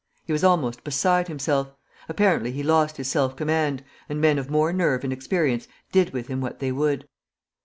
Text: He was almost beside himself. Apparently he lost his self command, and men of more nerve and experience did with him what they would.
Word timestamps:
He 0.25 0.33
was 0.33 0.43
almost 0.43 0.83
beside 0.83 1.27
himself. 1.27 1.69
Apparently 2.09 2.51
he 2.51 2.63
lost 2.63 2.97
his 2.97 3.07
self 3.07 3.35
command, 3.35 3.83
and 4.09 4.19
men 4.19 4.39
of 4.39 4.49
more 4.49 4.73
nerve 4.73 5.03
and 5.03 5.13
experience 5.13 5.67
did 5.91 6.09
with 6.11 6.25
him 6.25 6.41
what 6.41 6.57
they 6.57 6.71
would. 6.71 7.07